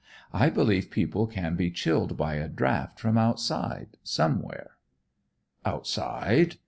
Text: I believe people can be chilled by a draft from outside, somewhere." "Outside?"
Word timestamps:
I 0.33 0.49
believe 0.49 0.89
people 0.89 1.27
can 1.27 1.55
be 1.55 1.69
chilled 1.69 2.17
by 2.17 2.33
a 2.33 2.49
draft 2.49 2.99
from 2.99 3.19
outside, 3.19 3.97
somewhere." 4.03 4.71
"Outside?" 5.63 6.55